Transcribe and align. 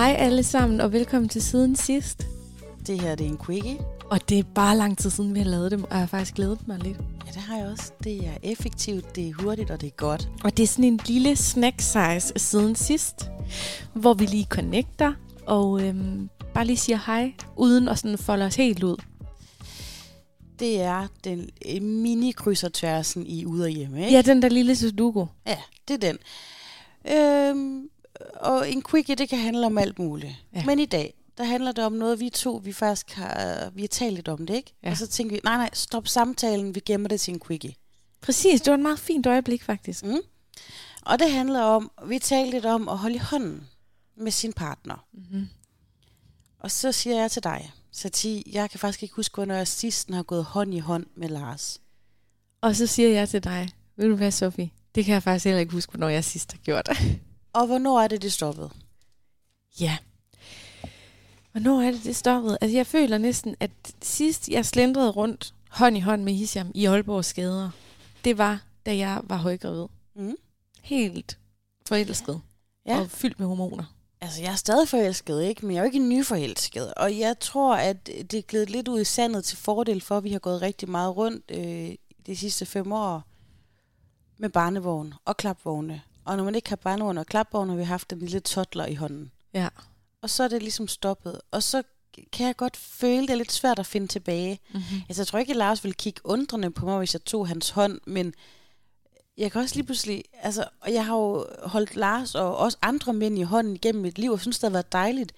Hej 0.00 0.16
alle 0.18 0.42
sammen, 0.42 0.80
og 0.80 0.92
velkommen 0.92 1.28
til 1.28 1.42
Siden 1.42 1.76
Sidst. 1.76 2.26
Det 2.86 3.00
her 3.00 3.14
det 3.14 3.26
er 3.26 3.30
en 3.30 3.38
quickie. 3.46 3.78
Og 4.10 4.28
det 4.28 4.38
er 4.38 4.42
bare 4.54 4.76
lang 4.76 4.98
tid 4.98 5.10
siden, 5.10 5.34
vi 5.34 5.38
har 5.38 5.46
lavet 5.46 5.70
dem, 5.70 5.84
og 5.84 5.90
jeg 5.90 5.98
har 5.98 6.06
faktisk 6.06 6.34
glædet 6.34 6.68
mig 6.68 6.78
lidt. 6.78 6.96
Ja, 7.26 7.30
det 7.32 7.36
har 7.36 7.56
jeg 7.56 7.66
også. 7.66 7.92
Det 8.04 8.26
er 8.26 8.32
effektivt, 8.42 9.16
det 9.16 9.28
er 9.28 9.32
hurtigt, 9.42 9.70
og 9.70 9.80
det 9.80 9.86
er 9.86 9.96
godt. 9.96 10.28
Og 10.44 10.56
det 10.56 10.62
er 10.62 10.66
sådan 10.66 10.84
en 10.84 11.00
lille 11.06 11.36
snack 11.36 11.80
size 11.80 12.32
Siden 12.36 12.74
Sidst, 12.76 13.30
hvor 13.94 14.14
vi 14.14 14.26
lige 14.26 14.46
connecter, 14.50 15.12
og 15.46 15.82
øhm, 15.82 16.28
bare 16.54 16.64
lige 16.64 16.76
siger 16.76 16.98
hej, 17.06 17.32
uden 17.56 17.88
at 17.88 17.98
sådan 17.98 18.18
folde 18.18 18.44
os 18.44 18.56
helt 18.56 18.82
ud. 18.82 18.96
Det 20.58 20.80
er 20.80 21.06
den 21.24 21.50
øh, 21.74 21.82
mini 21.82 22.30
krydsertørsen 22.30 23.26
i 23.26 23.44
Ude 23.44 23.64
og 23.64 23.70
Hjemme, 23.70 24.00
ikke? 24.00 24.12
Ja, 24.12 24.22
den 24.22 24.42
der 24.42 24.48
lille 24.48 24.76
Sudoku. 24.76 25.26
Ja, 25.46 25.58
det 25.88 26.04
er 26.04 26.12
den. 26.12 26.18
Øhm, 27.16 27.90
og 28.34 28.70
en 28.70 28.82
quickie, 28.82 29.14
det 29.14 29.28
kan 29.28 29.38
handle 29.38 29.66
om 29.66 29.78
alt 29.78 29.98
muligt. 29.98 30.34
Ja. 30.54 30.64
Men 30.64 30.78
i 30.78 30.86
dag, 30.86 31.14
der 31.38 31.44
handler 31.44 31.72
det 31.72 31.84
om 31.84 31.92
noget, 31.92 32.20
vi 32.20 32.30
to, 32.30 32.60
vi 32.64 32.72
faktisk 32.72 33.12
har, 33.12 33.70
vi 33.74 33.80
har 33.80 33.88
talt 33.88 34.14
lidt 34.14 34.28
om 34.28 34.46
det, 34.46 34.54
ikke? 34.54 34.74
Ja. 34.82 34.90
Og 34.90 34.96
så 34.96 35.06
tænker 35.06 35.36
vi, 35.36 35.40
nej, 35.44 35.56
nej, 35.56 35.70
stop 35.72 36.08
samtalen, 36.08 36.74
vi 36.74 36.80
gemmer 36.80 37.08
det 37.08 37.20
til 37.20 37.34
en 37.34 37.40
quickie. 37.40 37.74
Præcis, 38.20 38.60
det 38.60 38.70
var 38.70 38.76
et 38.76 38.82
meget 38.82 38.98
fint 38.98 39.26
øjeblik 39.26 39.62
faktisk. 39.62 40.04
Mm. 40.04 40.18
Og 41.02 41.18
det 41.18 41.32
handler 41.32 41.60
om, 41.60 41.90
vi 42.06 42.18
talte 42.18 42.50
lidt 42.50 42.66
om 42.66 42.88
at 42.88 42.98
holde 42.98 43.14
i 43.14 43.18
hånden 43.18 43.68
med 44.16 44.32
sin 44.32 44.52
partner. 44.52 45.04
Mm-hmm. 45.12 45.48
Og 46.60 46.70
så 46.70 46.92
siger 46.92 47.20
jeg 47.20 47.30
til 47.30 47.44
dig, 47.44 47.72
Sati, 47.92 48.50
jeg 48.52 48.70
kan 48.70 48.80
faktisk 48.80 49.02
ikke 49.02 49.14
huske, 49.14 49.34
hvornår 49.34 49.54
jeg 49.54 49.68
sidst 49.68 50.10
har 50.10 50.22
gået 50.22 50.44
hånd 50.44 50.74
i 50.74 50.78
hånd 50.78 51.06
med 51.16 51.28
Lars. 51.28 51.80
Og 52.60 52.76
så 52.76 52.86
siger 52.86 53.08
jeg 53.08 53.28
til 53.28 53.44
dig, 53.44 53.68
ved 53.96 54.08
du 54.08 54.16
hvad, 54.16 54.30
Sofie? 54.30 54.70
Det 54.94 55.04
kan 55.04 55.14
jeg 55.14 55.22
faktisk 55.22 55.44
heller 55.44 55.60
ikke 55.60 55.72
huske, 55.72 55.90
hvornår 55.90 56.08
jeg 56.08 56.24
sidst 56.24 56.52
har 56.52 56.58
gjort 56.58 56.86
det. 56.86 56.96
Og 57.52 57.66
hvornår 57.66 58.00
er 58.00 58.08
det, 58.08 58.22
det 58.22 58.32
stoppede? 58.32 58.70
Ja. 59.80 59.96
Hvornår 61.52 61.80
er 61.80 61.90
det, 61.90 62.04
det 62.04 62.16
stoppede? 62.16 62.58
Altså, 62.60 62.76
jeg 62.76 62.86
føler 62.86 63.18
næsten, 63.18 63.56
at 63.60 63.70
sidst 64.02 64.48
jeg 64.48 64.66
slendrede 64.66 65.10
rundt 65.10 65.54
hånd 65.70 65.96
i 65.96 66.00
hånd 66.00 66.22
med 66.22 66.32
Hisham 66.32 66.70
i 66.74 66.84
Aalborg 66.86 67.24
Skader, 67.24 67.70
det 68.24 68.38
var, 68.38 68.62
da 68.86 68.96
jeg 68.96 69.20
var 69.24 69.36
højgravid. 69.36 69.86
Mm. 70.16 70.36
Helt 70.82 71.38
forelsket 71.86 72.40
Ja. 72.86 73.00
og 73.00 73.10
fyldt 73.10 73.38
med 73.40 73.46
hormoner. 73.46 73.84
Altså, 74.20 74.42
jeg 74.42 74.52
er 74.52 74.56
stadig 74.56 74.88
forelsket, 74.88 75.42
ikke? 75.42 75.66
Men 75.66 75.74
jeg 75.74 75.80
er 75.80 75.84
jo 75.84 75.86
ikke 75.86 75.98
nyforelsket. 76.08 76.94
Og 76.94 77.18
jeg 77.18 77.38
tror, 77.40 77.76
at 77.76 78.06
det 78.06 78.34
er 78.34 78.42
glædet 78.42 78.70
lidt 78.70 78.88
ud 78.88 79.00
i 79.00 79.04
sandet 79.04 79.44
til 79.44 79.56
fordel 79.58 80.00
for, 80.00 80.16
at 80.16 80.24
vi 80.24 80.32
har 80.32 80.38
gået 80.38 80.62
rigtig 80.62 80.90
meget 80.90 81.16
rundt 81.16 81.50
øh, 81.50 81.94
de 82.26 82.36
sidste 82.36 82.66
fem 82.66 82.92
år 82.92 83.22
med 84.38 84.48
barnevogn 84.48 85.14
og 85.24 85.36
klapvogne. 85.36 86.02
Og 86.30 86.36
når 86.36 86.44
man 86.44 86.54
ikke 86.54 86.68
har 86.68 86.76
barnevogn 86.76 87.18
og 87.18 87.26
klapvogn, 87.26 87.68
har 87.68 87.76
vi 87.76 87.82
haft 87.82 88.12
en 88.12 88.18
lille 88.18 88.40
toddler 88.40 88.86
i 88.86 88.94
hånden. 88.94 89.32
Ja. 89.54 89.68
Og 90.22 90.30
så 90.30 90.42
er 90.42 90.48
det 90.48 90.62
ligesom 90.62 90.88
stoppet. 90.88 91.40
Og 91.50 91.62
så 91.62 91.82
kan 92.32 92.46
jeg 92.46 92.56
godt 92.56 92.76
føle, 92.76 93.22
det 93.22 93.30
er 93.30 93.34
lidt 93.34 93.52
svært 93.52 93.78
at 93.78 93.86
finde 93.86 94.06
tilbage. 94.06 94.60
Mm-hmm. 94.72 95.02
Altså, 95.08 95.22
jeg 95.22 95.26
tror 95.26 95.38
ikke, 95.38 95.50
at 95.50 95.56
Lars 95.56 95.84
ville 95.84 95.94
kigge 95.94 96.20
undrende 96.24 96.70
på 96.70 96.86
mig, 96.86 96.98
hvis 96.98 97.14
jeg 97.14 97.24
tog 97.24 97.48
hans 97.48 97.70
hånd, 97.70 98.00
men 98.06 98.34
jeg 99.36 99.52
kan 99.52 99.60
også 99.60 99.74
lige 99.74 99.86
pludselig, 99.86 100.24
altså, 100.42 100.68
og 100.80 100.92
jeg 100.92 101.06
har 101.06 101.16
jo 101.16 101.46
holdt 101.62 101.96
Lars 101.96 102.34
og 102.34 102.56
også 102.56 102.78
andre 102.82 103.12
mænd 103.12 103.38
i 103.38 103.42
hånden 103.42 103.74
igennem 103.74 104.02
mit 104.02 104.18
liv, 104.18 104.32
og 104.32 104.40
synes, 104.40 104.58
det 104.58 104.68
har 104.68 104.72
været 104.72 104.92
dejligt. 104.92 105.32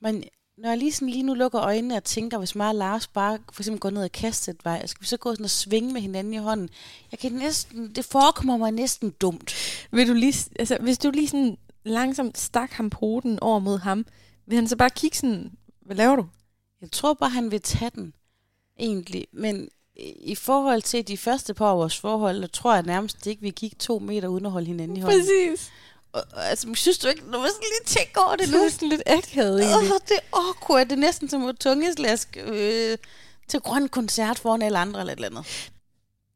Men 0.00 0.24
når 0.58 0.68
jeg 0.68 0.78
lige, 0.78 0.92
sådan, 0.92 1.08
lige 1.08 1.22
nu 1.22 1.34
lukker 1.34 1.60
øjnene 1.60 1.96
og 1.96 2.04
tænker, 2.04 2.38
hvis 2.38 2.54
mig 2.54 2.68
og 2.68 2.74
Lars 2.74 3.06
bare 3.06 3.38
for 3.52 3.62
eksempel 3.62 3.80
går 3.80 3.90
ned 3.90 4.04
og 4.04 4.12
kaster 4.12 4.52
et 4.52 4.64
vej, 4.64 4.86
skal 4.86 5.02
vi 5.02 5.06
så 5.06 5.16
gå 5.16 5.32
sådan 5.32 5.44
og 5.44 5.50
svinge 5.50 5.92
med 5.92 6.00
hinanden 6.00 6.34
i 6.34 6.36
hånden? 6.36 6.68
Jeg 7.12 7.18
kan 7.18 7.32
næsten, 7.32 7.94
det 7.94 8.04
forekommer 8.04 8.56
mig 8.56 8.72
næsten 8.72 9.10
dumt. 9.10 9.54
Vil 9.90 10.08
du 10.08 10.14
lige, 10.14 10.50
altså, 10.58 10.78
hvis 10.80 10.98
du 10.98 11.10
lige 11.10 11.28
sådan 11.28 11.56
langsomt 11.84 12.38
stak 12.38 12.72
ham 12.72 12.90
poten 12.90 13.40
over 13.40 13.58
mod 13.58 13.78
ham, 13.78 14.06
vil 14.46 14.56
han 14.56 14.68
så 14.68 14.76
bare 14.76 14.90
kigge 14.90 15.16
sådan, 15.16 15.52
hvad 15.80 15.96
laver 15.96 16.16
du? 16.16 16.26
Jeg 16.80 16.90
tror 16.92 17.14
bare, 17.14 17.30
han 17.30 17.50
vil 17.50 17.60
tage 17.60 17.90
den, 17.94 18.12
egentlig. 18.78 19.26
Men 19.32 19.68
i 20.20 20.34
forhold 20.34 20.82
til 20.82 21.08
de 21.08 21.16
første 21.16 21.54
par 21.54 21.74
vores 21.74 22.00
forhold, 22.00 22.40
der 22.40 22.46
tror 22.46 22.74
jeg 22.74 22.82
nærmest 22.82 23.26
ikke, 23.26 23.42
vi 23.42 23.50
gik 23.50 23.78
to 23.78 23.98
meter 23.98 24.28
uden 24.28 24.46
at 24.46 24.52
holde 24.52 24.66
hinanden 24.66 24.96
i 24.96 25.00
hånden. 25.00 25.20
Præcis. 25.20 25.72
Altså, 26.36 26.74
synes 26.74 26.98
du 26.98 27.08
ikke, 27.08 27.22
når 27.30 27.38
man 27.38 27.48
sådan 27.48 27.62
lige 27.62 27.86
tænker 27.86 28.20
over 28.20 28.36
det 28.36 28.46
Det 28.48 28.54
nu? 28.54 28.64
er 28.64 28.68
sådan 28.68 28.88
lidt 28.88 29.02
akavet 29.06 29.62
egentlig. 29.64 29.92
Åh, 29.92 29.98
det 30.08 30.16
er 30.16 30.38
awkward. 30.38 30.84
Det 30.86 30.92
er 30.92 30.96
næsten 30.96 31.28
som 31.28 31.42
et 31.42 31.58
tungeslask 31.58 32.36
øh, 32.40 32.98
til 33.48 33.60
grøn 33.60 33.88
koncert 33.88 34.38
foran 34.38 34.62
alle 34.62 34.78
andre 34.78 35.00
eller 35.00 35.12
et 35.12 35.16
eller 35.16 35.28
andet. 35.38 35.70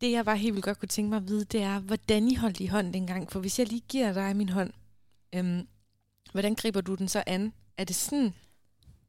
Det 0.01 0.11
jeg 0.11 0.25
bare 0.25 0.37
helt 0.37 0.55
vildt 0.55 0.65
godt 0.65 0.79
kunne 0.79 0.89
tænke 0.89 1.09
mig 1.11 1.17
at 1.17 1.29
vide, 1.29 1.45
det 1.45 1.63
er, 1.63 1.79
hvordan 1.79 2.29
I 2.29 2.35
holdt 2.35 2.61
i 2.61 2.67
hånd 2.67 2.93
dengang. 2.93 3.33
For 3.33 3.41
hvis 3.41 3.59
jeg 3.59 3.67
lige 3.69 3.83
giver 3.89 4.13
dig 4.13 4.37
min 4.37 4.49
hånd, 4.49 4.73
øhm, 5.35 5.67
hvordan 6.33 6.55
griber 6.55 6.81
du 6.81 6.95
den 6.95 7.09
så 7.09 7.23
an? 7.27 7.53
Er 7.79 7.85
det 7.85 7.97
sådan? 7.97 8.35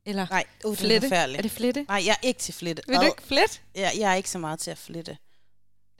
Eller 0.05 0.27
Nej, 0.29 0.43
uh, 0.65 0.71
det 0.71 0.77
er 0.77 0.85
flette? 0.85 1.15
Er 1.15 1.41
det 1.41 1.51
flette? 1.51 1.85
Nej, 1.87 2.03
jeg 2.05 2.17
er 2.23 2.27
ikke 2.27 2.39
til 2.39 2.53
flette. 2.53 2.83
Vil 2.87 2.97
du 2.97 3.01
ikke 3.01 3.23
flet? 3.23 3.61
Jeg, 3.75 3.91
jeg 3.99 4.11
er 4.11 4.15
ikke 4.15 4.29
så 4.29 4.37
meget 4.37 4.59
til 4.59 4.71
at 4.71 4.77
flette. 4.77 5.17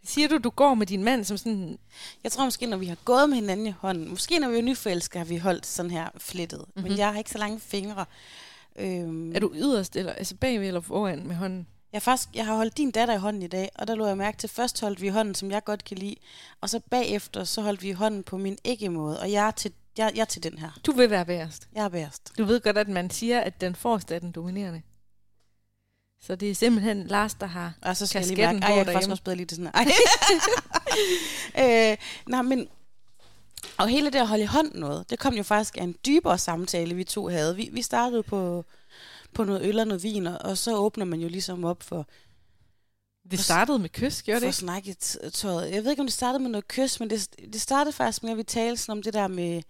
Siger 0.04 0.28
du, 0.28 0.38
du 0.38 0.50
går 0.50 0.74
med 0.74 0.88
din 0.88 1.04
mand 1.04 1.24
som 1.26 1.38
sådan... 1.38 1.78
Jeg 2.24 2.32
tror 2.32 2.44
måske, 2.44 2.66
når 2.66 2.78
vi 2.78 2.86
har 2.86 2.98
gået 3.06 3.30
med 3.30 3.36
hinanden 3.36 3.68
i 3.68 3.74
hånden, 3.80 4.10
måske 4.10 4.40
når 4.40 4.50
vi 4.50 4.58
er 4.58 4.62
nyforelskede, 4.62 5.20
har 5.20 5.26
vi 5.26 5.38
holdt 5.38 5.66
sådan 5.66 5.92
her 5.92 6.10
flettet. 6.18 6.60
Mm-hmm. 6.60 6.84
Men 6.84 6.92
Mhm. 6.92 7.00
jeg 7.00 7.12
har 7.12 7.18
ikke 7.18 7.30
så 7.32 7.38
lange 7.38 7.60
fingre. 7.60 8.06
Øhm, 8.76 9.36
Er 9.36 9.40
du 9.40 9.52
yderst, 9.56 9.96
eller 9.96 10.14
altså 10.14 10.36
bagved 10.36 10.68
eller 10.68 10.82
foran 10.82 11.28
med 11.28 11.36
hånden? 11.36 11.68
Jeg, 11.94 12.02
faktisk, 12.02 12.30
jeg 12.34 12.46
har 12.46 12.56
holdt 12.56 12.78
din 12.78 12.92
datter 12.92 13.14
i 13.14 13.18
hånden 13.18 13.42
i 13.42 13.48
dag, 13.48 13.70
og 13.76 13.88
der 13.88 13.96
lå 13.96 14.08
jeg 14.08 14.18
mærke 14.18 14.38
til, 14.38 14.50
først 14.50 14.82
holdt 14.82 15.02
vi 15.02 15.08
hånden, 15.08 15.36
som 15.36 15.52
jeg 15.52 15.64
godt 15.64 15.84
kan 15.84 15.98
lide, 15.98 16.16
og 16.62 16.70
så 16.70 16.80
bagefter, 16.90 17.44
så 17.44 17.62
holdt 17.62 17.84
vi 17.84 17.92
hånden 17.92 18.24
på 18.24 18.38
min 18.38 18.58
ikke-måde, 18.64 19.20
og 19.20 19.32
jeg 19.32 19.48
er, 19.48 19.52
til, 19.52 19.72
jeg, 19.98 20.12
jeg 20.16 20.22
er 20.22 20.26
til 20.26 20.44
den 20.44 20.58
her. 20.58 20.70
Du 20.86 20.92
vil 20.92 21.10
være 21.10 21.28
værst. 21.28 21.68
Jeg 21.74 21.86
er 21.86 21.90
værst. 21.90 22.32
Du 22.38 22.44
ved 22.44 22.60
godt, 22.62 22.78
at 22.78 22.88
man 22.88 23.10
siger, 23.10 23.40
at 23.40 23.62
den 23.62 23.76
forreste 23.76 24.16
er 24.16 24.20
den 24.20 24.32
dominerende. 24.32 24.82
Så 26.26 26.36
det 26.36 26.52
er 26.52 26.56
simpelthen 26.56 27.08
Lars, 27.08 27.34
der 27.34 27.46
har... 27.46 27.74
Og 27.82 27.98
så 27.98 28.08
skal 28.08 28.20
jeg 28.20 28.28
lige 28.28 28.42
mærke, 28.42 28.60
ej, 28.60 28.74
jeg 28.76 28.86
kan 28.86 28.94
faktisk 28.94 29.12
også 29.12 29.24
bedre 29.24 29.36
lide 29.36 29.56
det 29.56 29.56
sådan 29.56 29.72
her. 29.76 29.92
Øh, 31.92 31.98
nej, 32.28 32.42
men... 32.42 32.68
Og 33.78 33.88
hele 33.88 34.06
det 34.12 34.20
at 34.20 34.28
holde 34.28 34.44
i 34.44 34.48
hånden 34.48 34.80
noget, 34.80 35.10
det 35.10 35.20
kom 35.20 35.34
jo 35.34 35.44
faktisk 35.44 35.78
af 35.78 35.84
en 35.84 35.96
dybere 36.06 36.38
samtale, 36.38 36.96
vi 36.96 37.04
to 37.04 37.28
havde. 37.28 37.56
Vi, 37.56 37.70
vi 37.74 37.82
startede 37.82 38.24
på, 38.24 38.66
på 39.34 39.44
noget 39.44 39.62
øl 39.62 39.80
og 39.80 39.88
noget 39.88 40.04
vin, 40.04 40.28
og, 40.28 40.38
og 40.42 40.58
så 40.58 40.76
åbner 40.76 41.06
man 41.06 41.20
jo 41.20 41.28
ligesom 41.28 41.66
op 41.66 41.84
for, 41.84 42.08
Det 43.32 43.40
startede 43.40 43.80
med 43.80 43.90
kys, 43.90 44.22
gjorde 44.22 44.36
det 44.36 44.42
for 44.42 44.48
ikke? 44.48 44.58
snakketøjet. 44.58 45.72
Jeg 45.72 45.84
ved 45.84 45.92
ikke, 45.92 46.00
om 46.02 46.08
det 46.08 46.14
startede 46.14 46.44
med 46.44 46.52
noget 46.52 46.68
kys, 46.68 47.00
men 47.00 47.10
det, 47.10 47.28
det 47.54 47.62
startede 47.62 47.94
faktisk 47.94 48.24
med, 48.24 48.32
at 48.32 48.38
vi 48.38 48.44
talte 48.44 48.82
sådan 48.82 48.98
om 48.98 49.04
det 49.04 49.14
der 49.14 49.28
med, 49.28 49.62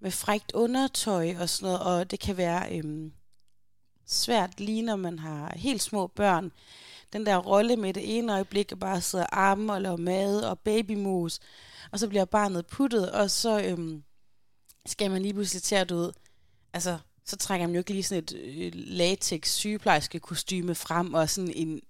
med 0.00 0.10
frægt 0.10 0.52
undertøj 0.52 1.34
og 1.40 1.48
sådan 1.48 1.66
noget, 1.66 1.80
og 1.80 2.10
det 2.10 2.20
kan 2.20 2.36
være 2.36 2.76
øhm, 2.78 3.12
svært 4.08 4.60
lige, 4.60 4.82
når 4.82 4.96
man 4.96 5.18
har 5.18 5.52
helt 5.56 5.82
små 5.82 6.06
børn. 6.06 6.52
Den 7.12 7.26
der 7.26 7.36
rolle 7.36 7.76
med 7.76 7.94
det 7.94 8.18
ene 8.18 8.32
øjeblik, 8.32 8.72
at 8.72 8.78
bare 8.78 9.00
sidde 9.00 9.24
og 9.24 9.40
arme 9.40 9.72
og 9.72 9.82
lave 9.82 9.98
mad 9.98 10.40
og 10.40 10.58
babymus, 10.58 11.38
og 11.92 11.98
så 11.98 12.08
bliver 12.08 12.24
barnet 12.24 12.66
puttet, 12.66 13.10
og 13.10 13.30
så 13.30 13.62
øhm, 13.62 14.02
skal 14.86 15.10
man 15.10 15.22
lige 15.22 15.34
pludselig 15.34 15.62
til 15.62 15.74
at 15.74 15.90
ud. 15.90 16.12
Altså, 16.72 16.98
så 17.24 17.36
trækker 17.36 17.66
man 17.66 17.74
jo 17.74 17.78
ikke 17.78 17.90
lige 17.90 18.02
sådan 18.02 18.24
et 18.24 18.34
øh, 18.34 18.72
latex 18.74 19.48
sygeplejerske 19.48 20.20
kostyme 20.20 20.74
frem, 20.74 21.14
og 21.14 21.30
sådan 21.30 21.52
en, 21.54 21.80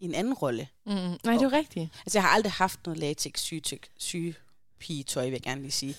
en 0.00 0.14
anden 0.14 0.34
rolle. 0.34 0.68
Mm, 0.86 0.92
nej, 0.92 1.16
det 1.24 1.26
er 1.26 1.42
jo 1.42 1.56
rigtigt. 1.56 1.90
Altså, 2.06 2.18
jeg 2.18 2.22
har 2.22 2.30
aldrig 2.30 2.52
haft 2.52 2.86
noget 2.86 2.98
latex 2.98 3.40
sygetøj, 3.40 3.78
sygepigetøj, 3.96 5.24
vil 5.24 5.32
jeg 5.32 5.42
gerne 5.42 5.60
lige 5.60 5.72
sige. 5.72 5.96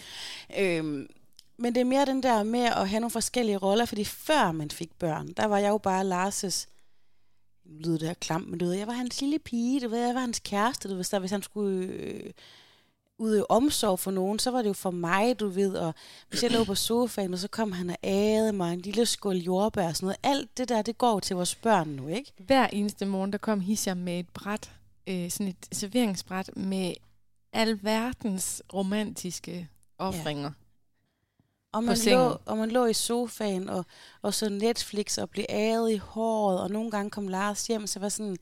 Øhm, 0.57 1.07
men 1.59 1.75
det 1.75 1.81
er 1.81 1.85
mere 1.85 2.05
den 2.05 2.23
der 2.23 2.43
med 2.43 2.59
at 2.63 2.89
have 2.89 2.99
nogle 2.99 3.11
forskellige 3.11 3.57
roller, 3.57 3.85
fordi 3.85 4.03
før 4.03 4.51
man 4.51 4.71
fik 4.71 4.91
børn, 4.99 5.33
der 5.33 5.45
var 5.45 5.57
jeg 5.57 5.69
jo 5.69 5.77
bare 5.77 6.27
Lars' 6.29 6.65
nu 7.69 7.79
lyder 7.79 7.97
det 7.97 8.07
her 8.07 8.13
klamt, 8.13 8.49
men 8.49 8.59
du 8.59 8.65
ved, 8.65 8.73
jeg 8.73 8.87
var 8.87 8.93
hans 8.93 9.21
lille 9.21 9.39
pige, 9.39 9.79
du 9.79 9.87
ved, 9.87 10.05
jeg 10.05 10.15
var 10.15 10.21
hans 10.21 10.39
kæreste, 10.39 10.89
du 10.89 10.95
ved, 10.95 11.03
så 11.03 11.19
hvis 11.19 11.31
han 11.31 11.41
skulle 11.41 11.87
øh, 11.87 12.31
udøve 13.17 13.51
omsorg 13.51 13.99
for 13.99 14.11
nogen, 14.11 14.39
så 14.39 14.51
var 14.51 14.61
det 14.61 14.67
jo 14.67 14.73
for 14.73 14.91
mig, 14.91 15.39
du 15.39 15.47
ved, 15.47 15.75
og 15.75 15.93
hvis 16.29 16.43
jeg 16.43 16.51
lå 16.51 16.63
på 16.63 16.75
sofaen, 16.75 17.33
og 17.33 17.39
så 17.39 17.47
kom 17.47 17.71
han 17.71 17.89
og 17.89 17.97
ædede 18.03 18.53
mig 18.53 18.73
en 18.73 18.81
lille 18.81 19.05
skål 19.05 19.35
jordbær 19.35 19.87
og 19.87 19.95
sådan 19.95 20.05
noget, 20.05 20.17
alt 20.23 20.57
det 20.57 20.69
der, 20.69 20.81
det 20.81 20.97
går 20.97 21.19
til 21.19 21.35
vores 21.35 21.55
børn 21.55 21.87
nu, 21.87 22.07
ikke? 22.07 22.31
Hver 22.37 22.67
eneste 22.67 23.05
morgen, 23.05 23.31
der 23.31 23.37
kom 23.37 23.59
Hisham 23.59 23.97
med 23.97 24.19
et 24.19 24.29
bræt, 24.29 24.71
øh, 25.07 25.31
sådan 25.31 25.47
et 25.47 25.67
serveringsbræt 25.71 26.57
med 26.57 26.93
alverdens 27.53 28.61
romantiske 28.73 29.69
offringer. 29.97 30.51
Og 31.71 31.83
man, 31.83 31.97
lå, 32.05 32.37
og 32.45 32.57
man 32.57 32.71
lå 32.71 32.85
i 32.85 32.93
sofaen 32.93 33.69
og, 33.69 33.85
og 34.21 34.33
så 34.33 34.49
Netflix 34.49 35.17
og 35.17 35.29
blev 35.29 35.45
ædet 35.49 35.91
i 35.91 35.97
håret, 35.97 36.59
og 36.61 36.69
nogle 36.69 36.91
gange 36.91 37.09
kom 37.09 37.27
Lars 37.27 37.67
hjem, 37.67 37.87
så 37.87 37.99
var 37.99 38.09
sådan, 38.09 38.37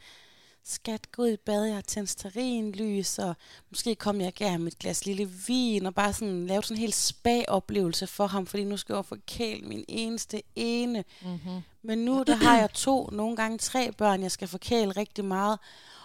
skat, 0.67 1.11
gå 1.11 1.21
ud 1.21 1.29
i 1.29 1.37
bad, 1.37 1.63
jeg 1.63 1.75
har 1.75 1.81
tændt 1.81 2.09
stearinlys, 2.09 3.19
og 3.19 3.35
måske 3.69 3.95
kom 3.95 4.21
jeg 4.21 4.33
gerne 4.33 4.63
med 4.63 4.71
et 4.71 4.79
glas 4.79 5.05
lille 5.05 5.29
vin, 5.47 5.85
og 5.85 5.95
bare 5.95 6.13
sådan 6.13 6.47
lavede 6.47 6.65
sådan 6.65 6.77
en 6.77 6.81
helt 6.81 6.95
spa-oplevelse 6.95 8.07
for 8.07 8.27
ham, 8.27 8.45
fordi 8.45 8.63
nu 8.63 8.77
skal 8.77 8.93
jeg 8.93 9.05
forkæle 9.05 9.67
min 9.67 9.85
eneste 9.87 10.41
ene. 10.55 11.03
Mm-hmm. 11.21 11.61
Men 11.81 11.97
nu, 11.97 12.23
der 12.27 12.35
har 12.35 12.59
jeg 12.59 12.73
to, 12.73 13.09
nogle 13.11 13.35
gange 13.35 13.57
tre 13.57 13.91
børn, 13.91 14.21
jeg 14.21 14.31
skal 14.31 14.47
forkæle 14.47 14.91
rigtig 14.91 15.25
meget, 15.25 15.59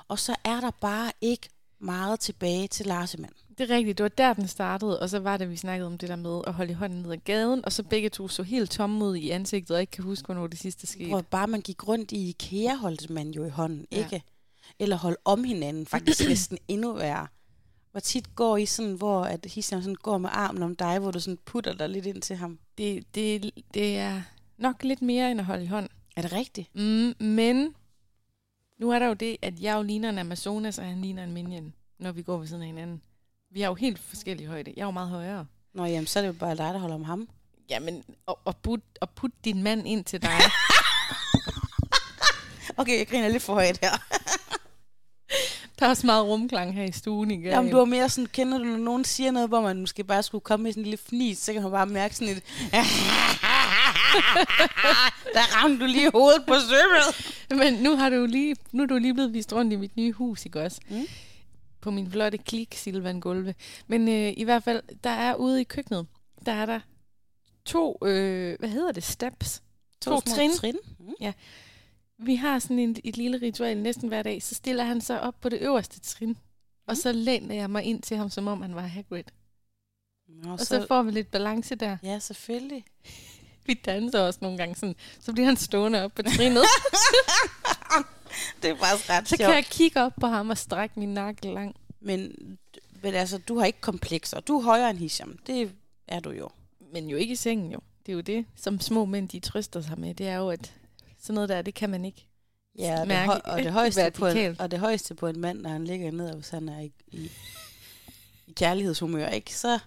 og 0.08 0.18
så 0.18 0.36
er 0.44 0.60
der 0.60 0.70
bare 0.70 1.12
ikke 1.20 1.48
meget 1.78 2.20
tilbage 2.20 2.68
til 2.68 2.86
Lars 2.86 3.18
mand. 3.18 3.32
Det 3.58 3.70
er 3.70 3.74
rigtigt, 3.74 3.98
det 3.98 4.04
var 4.04 4.08
der, 4.08 4.32
den 4.32 4.48
startede, 4.48 5.00
og 5.00 5.10
så 5.10 5.18
var 5.18 5.36
det, 5.36 5.50
vi 5.50 5.56
snakkede 5.56 5.86
om 5.86 5.98
det 5.98 6.08
der 6.08 6.16
med 6.16 6.40
at 6.46 6.52
holde 6.52 6.70
i 6.70 6.74
hånden 6.74 7.02
ned 7.02 7.12
ad 7.12 7.16
gaden, 7.16 7.64
og 7.64 7.72
så 7.72 7.82
begge 7.82 8.08
to 8.08 8.28
så 8.28 8.42
helt 8.42 8.70
tomme 8.70 9.04
ud 9.04 9.16
i 9.16 9.30
ansigtet, 9.30 9.74
og 9.74 9.80
ikke 9.80 9.90
kan 9.90 10.04
huske, 10.04 10.26
hvornår 10.26 10.46
det 10.46 10.58
sidste 10.58 10.86
skete. 10.86 11.08
Hvor 11.08 11.22
bare 11.22 11.46
man 11.46 11.60
gik 11.60 11.88
rundt 11.88 12.12
i 12.12 12.28
IKEA, 12.28 12.74
holdt 12.74 13.10
man 13.10 13.30
jo 13.30 13.44
i 13.44 13.48
hånden, 13.48 13.86
ja. 13.92 14.04
ikke? 14.04 14.22
Eller 14.78 14.96
holdt 14.96 15.18
om 15.24 15.44
hinanden, 15.44 15.86
faktisk 15.86 16.28
næsten 16.28 16.58
endnu 16.68 16.92
værre. 16.92 17.26
Hvor 17.90 18.00
tit 18.00 18.34
går 18.34 18.56
I 18.56 18.66
sådan, 18.66 18.94
hvor 18.94 19.22
at 19.22 19.46
Hisham 19.54 19.82
sådan 19.82 19.94
går 19.94 20.18
med 20.18 20.30
armen 20.32 20.62
om 20.62 20.76
dig, 20.76 20.98
hvor 20.98 21.10
du 21.10 21.20
sådan 21.20 21.38
putter 21.44 21.72
dig 21.72 21.88
lidt 21.88 22.06
ind 22.06 22.22
til 22.22 22.36
ham. 22.36 22.58
Det, 22.78 23.14
det, 23.14 23.50
det 23.74 23.96
er 23.96 24.22
nok 24.58 24.84
lidt 24.84 25.02
mere 25.02 25.30
end 25.30 25.40
at 25.40 25.46
holde 25.46 25.64
i 25.64 25.66
hånd. 25.66 25.88
Er 26.16 26.22
det 26.22 26.32
rigtigt? 26.32 26.74
Mm, 26.74 27.14
men 27.26 27.74
nu 28.78 28.90
er 28.90 28.98
der 28.98 29.06
jo 29.06 29.14
det, 29.14 29.36
at 29.42 29.60
jeg 29.60 29.76
jo 29.76 29.82
ligner 29.82 30.10
en 30.10 30.18
Amazonas, 30.18 30.78
og 30.78 30.84
han 30.84 31.00
ligner 31.00 31.24
en 31.24 31.32
minion, 31.32 31.72
når 31.98 32.12
vi 32.12 32.22
går 32.22 32.38
ved 32.38 32.46
siden 32.46 32.62
af 32.62 32.66
hinanden. 32.66 33.02
Vi 33.52 33.62
er 33.62 33.66
jo 33.66 33.74
helt 33.74 33.98
forskellige 34.08 34.48
højde. 34.48 34.72
Jeg 34.76 34.82
er 34.82 34.86
jo 34.86 34.90
meget 34.90 35.08
højere. 35.08 35.46
Nå 35.74 35.84
jamen, 35.84 36.06
så 36.06 36.18
er 36.18 36.22
det 36.22 36.28
jo 36.28 36.32
bare 36.32 36.50
dig, 36.50 36.74
der 36.74 36.78
holder 36.78 36.94
om 36.94 37.04
ham. 37.04 37.28
Jamen, 37.70 38.04
og, 38.26 38.38
og, 38.44 38.56
put, 38.56 38.80
og 39.00 39.10
put 39.10 39.30
din 39.44 39.62
mand 39.62 39.88
ind 39.88 40.04
til 40.04 40.22
dig. 40.22 40.30
Okay, 42.76 42.98
jeg 42.98 43.08
griner 43.08 43.28
lidt 43.28 43.42
for 43.42 43.54
højt 43.54 43.78
her. 43.82 43.90
der 45.78 45.86
er 45.86 45.90
også 45.90 46.06
meget 46.06 46.24
rumklang 46.24 46.74
her 46.74 46.84
i 46.84 46.92
stuen 46.92 47.30
igen. 47.30 47.44
Jamen, 47.44 47.70
du 47.70 47.78
er 47.78 47.84
mere 47.84 48.08
sådan, 48.08 48.26
kender 48.26 48.58
du, 48.58 48.64
når 48.64 48.76
nogen 48.76 49.04
siger 49.04 49.30
noget, 49.30 49.48
hvor 49.48 49.60
man 49.60 49.80
måske 49.80 50.04
bare 50.04 50.22
skulle 50.22 50.42
komme 50.42 50.62
med 50.64 50.72
sådan 50.72 50.80
en 50.80 50.84
lille 50.84 50.98
fnis, 51.08 51.38
så 51.38 51.52
kan 51.52 51.62
man 51.62 51.70
bare 51.70 51.86
mærke 51.86 52.16
sådan 52.16 52.36
et... 52.36 52.42
Der 55.34 55.56
ramte 55.56 55.80
du 55.80 55.86
lige 55.86 56.10
hovedet 56.10 56.44
på 56.46 56.54
sømmet. 56.54 57.36
Men 57.50 57.82
nu 57.82 57.96
har 57.96 58.08
du 58.10 58.26
lige, 58.26 58.56
nu 58.72 58.82
er 58.82 58.86
du 58.86 58.96
lige 58.96 59.14
blevet 59.14 59.32
vist 59.32 59.52
rundt 59.52 59.72
i 59.72 59.76
mit 59.76 59.96
nye 59.96 60.12
hus, 60.12 60.44
ikke 60.44 60.60
også? 60.60 60.80
Mm. 60.88 61.06
På 61.82 61.90
min 61.90 62.10
flotte 62.10 62.38
klik 62.38 62.74
Silvan 62.74 63.20
gulve. 63.20 63.54
Men 63.86 64.08
øh, 64.08 64.32
i 64.36 64.44
hvert 64.44 64.62
fald, 64.62 64.82
der 65.04 65.10
er 65.10 65.34
ude 65.34 65.60
i 65.60 65.64
køkkenet, 65.64 66.06
der 66.46 66.52
er 66.52 66.66
der 66.66 66.80
to, 67.64 67.98
øh, 68.02 68.58
hvad 68.58 68.68
hedder 68.68 68.92
det, 68.92 69.04
steps? 69.04 69.62
To, 70.00 70.20
små 70.20 70.34
trin. 70.34 70.50
trin. 70.56 70.76
Mm. 70.98 71.32
Vi 72.18 72.34
har 72.34 72.58
sådan 72.58 72.78
en, 72.78 72.96
et 73.04 73.16
lille 73.16 73.38
ritual 73.42 73.78
næsten 73.78 74.08
hver 74.08 74.22
dag. 74.22 74.42
Så 74.42 74.54
stiller 74.54 74.84
han 74.84 75.00
sig 75.00 75.20
op 75.20 75.34
på 75.40 75.48
det 75.48 75.60
øverste 75.60 76.00
trin. 76.00 76.38
Og 76.86 76.96
så 76.96 77.12
læner 77.12 77.54
jeg 77.54 77.70
mig 77.70 77.82
ind 77.82 78.02
til 78.02 78.16
ham, 78.16 78.30
som 78.30 78.48
om 78.48 78.62
han 78.62 78.74
var 78.74 78.80
Hagrid. 78.80 79.24
Nå, 80.28 80.52
Og 80.52 80.60
så 80.60 80.86
får 80.88 81.02
vi 81.02 81.10
lidt 81.10 81.30
balance 81.30 81.74
der. 81.74 81.96
Ja, 82.02 82.18
selvfølgelig. 82.18 82.84
Vi 83.66 83.74
danser 83.74 84.20
også 84.20 84.38
nogle 84.42 84.58
gange 84.58 84.74
sådan. 84.74 84.94
Så 85.20 85.32
bliver 85.32 85.46
han 85.46 85.56
stående 85.56 86.04
op 86.04 86.12
på 86.14 86.22
trinet. 86.22 86.64
Det 88.62 88.70
er 88.70 88.76
faktisk 88.76 89.10
ret 89.10 89.28
så 89.28 89.36
sjovt. 89.36 89.46
kan 89.46 89.54
jeg 89.54 89.64
kigge 89.64 90.02
op 90.02 90.12
på 90.20 90.26
ham 90.26 90.50
og 90.50 90.58
strække 90.58 91.00
min 91.00 91.14
nakke 91.14 91.52
lang. 91.54 91.76
Men, 92.00 92.32
men 93.02 93.14
altså, 93.14 93.38
du 93.38 93.58
har 93.58 93.66
ikke 93.66 93.80
komplekser. 93.80 94.40
Du 94.40 94.58
er 94.58 94.62
højere 94.62 94.90
end 94.90 94.98
Hisham. 94.98 95.38
Det 95.46 95.72
er 96.08 96.20
du 96.20 96.30
jo. 96.30 96.48
Men 96.92 97.08
jo 97.10 97.16
ikke 97.16 97.32
i 97.32 97.36
sengen 97.36 97.72
jo. 97.72 97.80
Det 98.06 98.12
er 98.12 98.16
jo 98.16 98.20
det, 98.20 98.46
som 98.56 98.80
små 98.80 99.04
mænd 99.04 99.28
de 99.28 99.40
trøster 99.40 99.80
sig 99.80 99.98
med. 100.00 100.14
Det 100.14 100.28
er 100.28 100.36
jo, 100.36 100.48
at 100.50 100.72
sådan 101.22 101.34
noget 101.34 101.48
der, 101.48 101.62
det 101.62 101.74
kan 101.74 101.90
man 101.90 102.04
ikke. 102.04 102.26
Ja, 102.78 102.92
og 102.94 102.98
det, 102.98 103.08
Mærke- 103.08 103.26
høj, 103.26 103.40
og, 103.44 103.62
det 103.62 103.72
højeste 103.72 104.10
på 104.10 104.26
en, 104.26 104.56
og 104.60 104.70
det 104.70 104.78
højeste 104.78 105.14
på 105.14 105.26
en 105.26 105.40
mand, 105.40 105.60
når 105.60 105.70
han 105.70 105.84
ligger 105.84 106.10
ned, 106.10 106.34
hvis 106.34 106.48
han 106.48 106.68
er 106.68 106.80
i, 106.80 106.92
i, 107.12 107.30
i 108.46 108.52
kærlighedshumør, 108.56 109.28
ikke? 109.28 109.54
Så 109.54 109.78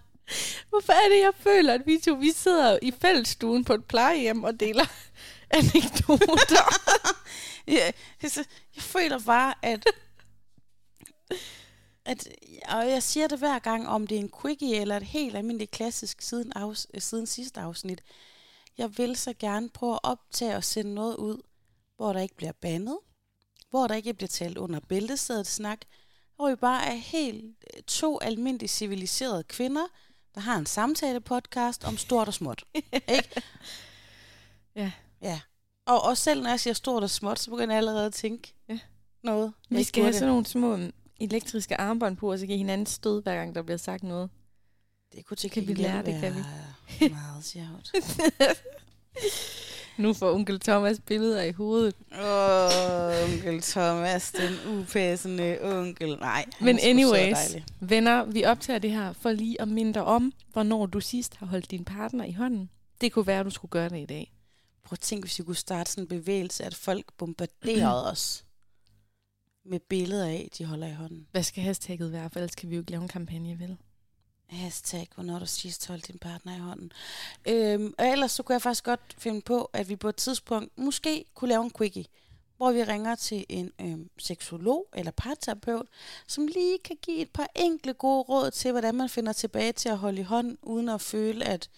Hvorfor 0.69 0.93
er 0.93 1.09
det, 1.09 1.21
jeg 1.23 1.31
føler, 1.39 1.73
at 1.73 1.81
vi 1.85 1.99
to 2.05 2.13
vi 2.13 2.31
sidder 2.31 2.79
i 2.81 2.93
fællesstuen 3.01 3.63
på 3.63 3.73
et 3.73 3.85
plejehjem 3.85 4.43
og 4.43 4.59
deler 4.59 4.85
anekdoter? 5.57 6.75
Ja, 7.67 7.91
altså, 8.21 8.45
jeg 8.75 8.83
føler 8.83 9.19
bare, 9.19 9.53
at, 9.61 9.85
at, 12.05 12.27
og 12.69 12.89
jeg 12.89 13.03
siger 13.03 13.27
det 13.27 13.39
hver 13.39 13.59
gang, 13.59 13.87
om 13.87 14.07
det 14.07 14.15
er 14.15 14.19
en 14.19 14.31
quickie 14.41 14.81
eller 14.81 14.97
et 14.97 15.03
helt 15.03 15.35
almindeligt 15.35 15.71
klassisk 15.71 16.21
siden, 16.21 16.53
afs, 16.55 16.87
siden 16.99 17.27
sidste 17.27 17.59
afsnit. 17.59 18.03
Jeg 18.77 18.97
vil 18.97 19.15
så 19.15 19.33
gerne 19.33 19.69
prøve 19.69 19.93
at 19.93 19.99
optage 20.03 20.55
og 20.55 20.63
sende 20.63 20.93
noget 20.93 21.15
ud, 21.15 21.41
hvor 21.97 22.13
der 22.13 22.19
ikke 22.19 22.35
bliver 22.35 22.51
bandet, 22.51 22.99
hvor 23.69 23.87
der 23.87 23.95
ikke 23.95 24.13
bliver 24.13 24.27
talt 24.27 24.57
under 24.57 24.79
bæltestedet 24.79 25.47
snak, 25.47 25.81
hvor 26.35 26.49
vi 26.49 26.55
bare 26.55 26.85
er 26.85 26.95
helt 26.95 27.45
øh, 27.45 27.83
to 27.83 28.19
almindelige 28.21 28.69
civiliserede 28.69 29.43
kvinder, 29.43 29.87
der 30.35 30.41
har 30.41 30.57
en 30.57 30.65
samtale-podcast 30.65 31.87
om 31.87 31.97
stort 31.97 32.27
og 32.27 32.33
småt. 32.33 32.63
ikke? 33.17 33.41
Ja. 34.75 34.91
Ja. 35.21 35.41
Og, 35.85 36.03
og 36.03 36.17
selv 36.17 36.41
når 36.43 36.49
jeg 36.49 36.59
siger 36.59 36.73
stort 36.73 37.03
og 37.03 37.09
småt, 37.09 37.39
så 37.39 37.49
begynder 37.49 37.73
jeg 37.73 37.77
allerede 37.77 38.05
at 38.05 38.13
tænke 38.13 38.53
Ja. 38.69 38.79
noget. 39.23 39.53
vi 39.69 39.83
skal 39.83 40.03
have 40.03 40.13
sådan 40.13 40.27
nogle 40.27 40.45
små 40.45 40.75
mm, 40.75 40.91
elektriske 41.19 41.81
armbånd 41.81 42.17
på, 42.17 42.31
og 42.31 42.39
så 42.39 42.45
give 42.45 42.57
hinanden 42.57 42.85
stød, 42.87 43.23
hver 43.23 43.35
gang 43.35 43.55
der 43.55 43.61
bliver 43.61 43.77
sagt 43.77 44.03
noget. 44.03 44.29
Det 45.15 45.25
kunne 45.25 45.37
til 45.37 45.49
Kan 45.49 45.67
vi 45.67 45.73
lære 45.73 46.05
det, 46.05 46.21
kan 46.21 46.33
vi? 46.35 47.09
Meget 47.09 47.45
sjovt. 47.45 47.91
Nu 49.97 50.13
får 50.13 50.33
onkel 50.33 50.59
Thomas 50.59 50.99
billeder 51.05 51.43
i 51.43 51.51
hovedet. 51.51 51.95
Åh, 52.11 53.33
onkel 53.33 53.61
Thomas, 53.61 54.31
den 54.31 54.79
upassende 54.79 55.57
onkel. 55.61 56.17
Nej, 56.19 56.45
Men 56.61 56.79
anyways, 56.83 57.55
venner, 57.79 58.25
vi 58.25 58.45
optager 58.45 58.79
det 58.79 58.91
her 58.91 59.13
for 59.13 59.31
lige 59.31 59.61
at 59.61 59.67
minde 59.67 59.93
dig 59.93 60.03
om, 60.03 60.33
hvornår 60.53 60.85
du 60.85 60.99
sidst 60.99 61.35
har 61.35 61.45
holdt 61.45 61.71
din 61.71 61.85
partner 61.85 62.25
i 62.25 62.31
hånden. 62.31 62.69
Det 63.01 63.11
kunne 63.11 63.27
være, 63.27 63.39
at 63.39 63.45
du 63.45 63.49
skulle 63.51 63.69
gøre 63.69 63.89
det 63.89 63.99
i 63.99 64.05
dag. 64.05 64.31
Prøv 64.85 64.93
at 64.93 64.99
tænke, 64.99 65.25
hvis 65.25 65.39
vi 65.39 65.43
kunne 65.43 65.55
starte 65.55 65.91
sådan 65.91 66.03
en 66.03 66.07
bevægelse, 66.07 66.63
at 66.63 66.75
folk 66.75 67.13
bombarderede 67.17 68.09
os 68.11 68.45
med 69.65 69.79
billeder 69.79 70.25
af, 70.25 70.49
de 70.57 70.65
holder 70.65 70.87
i 70.87 70.93
hånden. 70.93 71.27
Hvad 71.31 71.43
skal 71.43 71.63
hashtagget 71.63 72.11
være, 72.11 72.29
for 72.29 72.39
ellers 72.39 72.55
kan 72.55 72.69
vi 72.69 72.75
jo 72.75 72.81
ikke 72.81 72.91
lave 72.91 73.01
en 73.01 73.07
kampagne, 73.07 73.59
vel? 73.59 73.77
Hashtag, 74.49 75.07
hvornår 75.15 75.39
du 75.39 75.45
sidst 75.45 75.87
holdt 75.87 76.07
din 76.07 76.19
partner 76.19 76.55
i 76.55 76.59
hånden. 76.59 76.91
Øhm, 77.47 77.93
og 77.97 78.07
ellers 78.07 78.31
så 78.31 78.43
kunne 78.43 78.53
jeg 78.53 78.61
faktisk 78.61 78.83
godt 78.83 79.15
finde 79.17 79.41
på, 79.41 79.69
at 79.73 79.89
vi 79.89 79.95
på 79.95 80.09
et 80.09 80.15
tidspunkt 80.15 80.77
måske 80.77 81.25
kunne 81.33 81.49
lave 81.49 81.63
en 81.63 81.71
quickie, 81.77 82.05
hvor 82.57 82.71
vi 82.71 82.83
ringer 82.83 83.15
til 83.15 83.45
en 83.49 83.71
øhm, 83.81 84.09
seksolog 84.17 84.87
eller 84.95 85.11
parterapeut, 85.11 85.87
som 86.27 86.47
lige 86.47 86.79
kan 86.79 86.97
give 87.01 87.17
et 87.17 87.31
par 87.31 87.47
enkle 87.55 87.93
gode 87.93 88.21
råd 88.21 88.51
til, 88.51 88.71
hvordan 88.71 88.95
man 88.95 89.09
finder 89.09 89.33
tilbage 89.33 89.71
til 89.71 89.89
at 89.89 89.97
holde 89.97 90.19
i 90.19 90.23
hånden, 90.23 90.57
uden 90.61 90.89
at 90.89 91.01
føle, 91.01 91.45
at... 91.45 91.69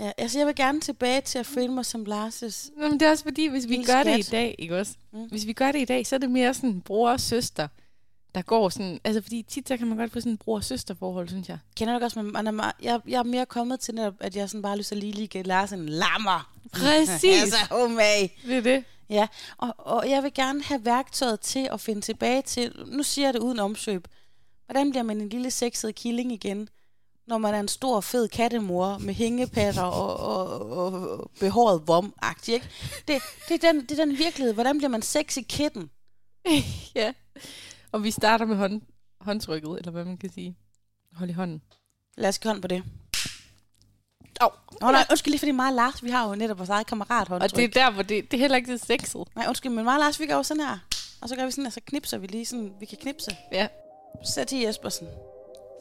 Ja, 0.00 0.12
altså 0.18 0.38
jeg 0.38 0.46
vil 0.46 0.54
gerne 0.54 0.80
tilbage 0.80 1.20
til 1.20 1.38
at 1.38 1.46
føle 1.46 1.68
mig 1.68 1.86
som 1.86 2.06
Lars' 2.08 2.70
Nå, 2.76 2.88
men 2.88 3.00
det 3.00 3.06
er 3.06 3.10
også 3.10 3.24
fordi, 3.24 3.46
hvis 3.46 3.68
vi 3.68 3.72
Lille 3.72 3.86
gør 3.86 4.02
det 4.02 4.18
i 4.18 4.22
skat. 4.22 4.32
dag, 4.32 4.54
ikke 4.58 4.78
også? 4.78 4.92
Mm. 5.12 5.28
Hvis 5.28 5.46
vi 5.46 5.52
gør 5.52 5.72
det 5.72 5.80
i 5.80 5.84
dag, 5.84 6.06
så 6.06 6.14
er 6.14 6.18
det 6.18 6.30
mere 6.30 6.54
sådan 6.54 6.80
bror 6.80 7.10
og 7.10 7.20
søster, 7.20 7.68
der 8.34 8.42
går 8.42 8.68
sådan... 8.68 9.00
Altså, 9.04 9.22
fordi 9.22 9.42
tit 9.42 9.68
så 9.68 9.76
kan 9.76 9.86
man 9.86 9.98
godt 9.98 10.12
få 10.12 10.20
sådan 10.20 10.32
en 10.32 10.38
bror 10.38 10.56
og 10.56 10.64
søster 10.64 10.94
forhold, 10.94 11.28
synes 11.28 11.48
jeg. 11.48 11.58
Kender 11.76 11.98
du 11.98 12.04
også, 12.04 12.22
man 12.22 12.46
er 12.46 12.50
meget, 12.50 12.72
jeg, 12.82 13.00
jeg 13.08 13.18
er 13.18 13.22
mere 13.22 13.46
kommet 13.46 13.80
til 13.80 13.94
netop, 13.94 14.14
at 14.20 14.36
jeg 14.36 14.50
sådan 14.50 14.62
bare 14.62 14.70
har 14.70 14.76
lyst 14.76 14.88
til 14.88 14.96
at 14.96 15.02
lige 15.02 15.26
give 15.26 15.42
Lars 15.42 15.72
en 15.72 15.88
lammer. 15.88 16.50
Præcis. 16.72 17.24
altså, 17.42 17.58
oh 17.70 17.90
my. 17.90 18.28
Det 18.46 18.56
er 18.56 18.60
det. 18.60 18.84
Ja, 19.10 19.26
og, 19.56 19.74
og 19.78 20.10
jeg 20.10 20.22
vil 20.22 20.34
gerne 20.34 20.62
have 20.62 20.84
værktøjet 20.84 21.40
til 21.40 21.68
at 21.72 21.80
finde 21.80 22.00
tilbage 22.00 22.42
til, 22.42 22.72
nu 22.86 23.02
siger 23.02 23.26
jeg 23.26 23.34
det 23.34 23.40
uden 23.40 23.58
omsøb, 23.58 24.08
hvordan 24.66 24.90
bliver 24.90 25.02
man 25.02 25.20
en 25.20 25.28
lille 25.28 25.50
sexet 25.50 25.94
killing 25.94 26.32
igen, 26.32 26.68
når 27.26 27.38
man 27.38 27.54
er 27.54 27.60
en 27.60 27.68
stor, 27.68 28.00
fed 28.00 28.28
kattemor 28.28 28.98
med 28.98 29.14
hængepatter 29.14 29.82
og, 29.82 30.16
og, 30.16 30.70
og, 30.70 31.10
og 31.18 31.30
behåret 31.40 31.82
vom 31.86 32.14
ikke? 32.48 32.68
Det, 33.08 33.22
det, 33.48 33.64
er 33.64 33.72
den, 33.72 33.80
det 33.80 33.98
er 33.98 34.04
den 34.04 34.18
virkelighed. 34.18 34.54
Hvordan 34.54 34.78
bliver 34.78 34.90
man 34.90 35.02
sexy 35.02 35.38
kitten? 35.48 35.90
ja. 36.94 37.12
Og 37.92 38.04
vi 38.04 38.10
starter 38.10 38.46
med 38.46 38.56
hånd, 38.56 38.82
håndtrykket, 39.20 39.78
eller 39.78 39.90
hvad 39.90 40.04
man 40.04 40.16
kan 40.16 40.32
sige. 40.32 40.56
Hold 41.12 41.30
i 41.30 41.32
hånden. 41.32 41.62
Lad 42.16 42.28
os 42.28 42.38
give 42.38 42.52
hånd 42.52 42.62
på 42.62 42.68
det. 42.68 42.82
Åh 44.42 44.48
oh, 44.82 44.92
nej, 44.92 45.06
undskyld 45.10 45.32
lige, 45.32 45.38
fordi 45.38 45.52
mig 45.52 45.66
og 45.66 45.74
Lars, 45.74 46.02
vi 46.02 46.10
har 46.10 46.28
jo 46.28 46.34
netop 46.34 46.58
vores 46.58 46.70
eget 46.70 46.86
kammerat 46.86 47.30
Og 47.30 47.56
det 47.56 47.64
er 47.64 47.68
der, 47.68 47.90
hvor 47.90 48.02
det, 48.02 48.30
det 48.30 48.36
er 48.36 48.40
heller 48.40 48.56
ikke 48.56 48.78
så 48.78 48.86
sexet. 48.86 49.28
Nej, 49.36 49.44
undskyld, 49.48 49.72
men 49.72 49.84
mig 49.84 49.94
og 49.94 50.00
Lars, 50.00 50.20
vi 50.20 50.26
gør 50.26 50.34
jo 50.34 50.42
sådan 50.42 50.62
her. 50.62 50.78
Og 51.20 51.28
så 51.28 51.36
gør 51.36 51.44
vi 51.44 51.50
sådan, 51.50 51.66
og 51.66 51.72
så 51.72 51.80
knipser 51.86 52.18
vi 52.18 52.26
lige 52.26 52.46
sådan, 52.46 52.72
vi 52.80 52.86
kan 52.86 52.98
knipse. 53.00 53.36
Ja. 53.52 53.68
Sæt 54.34 54.52
i 54.52 54.66
Jespersen. 54.66 55.06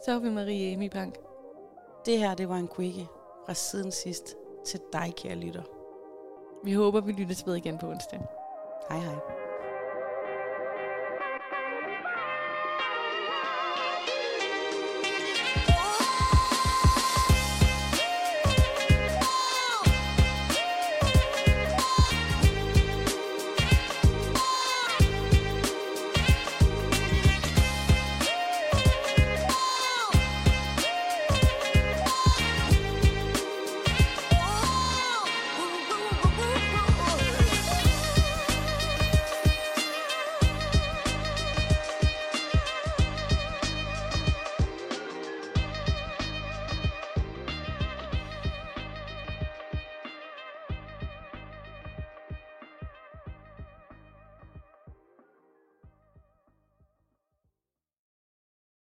Så 0.06 0.12
er 0.12 0.20
vi 0.20 0.30
Marie 0.30 0.74
Amy 0.74 0.90
Bank. 0.94 1.16
Det 2.06 2.20
her, 2.20 2.36
det 2.36 2.50
var 2.50 2.56
en 2.56 2.70
quickie 2.76 3.08
fra 3.46 3.54
siden 3.54 3.92
sidst 3.92 4.36
til 4.66 4.80
dig, 4.94 5.14
kære 5.18 5.36
lytter. 5.36 5.64
Vi 6.64 6.74
håber, 6.74 7.02
vi 7.02 7.12
lyttes 7.12 7.48
ved 7.48 7.56
igen 7.56 7.78
på 7.78 7.88
onsdag. 7.88 8.20
Hej 8.90 9.00
hej. 9.00 9.33